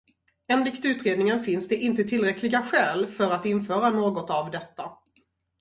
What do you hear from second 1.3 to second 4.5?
finns det inte tillräckliga skäl för att införa något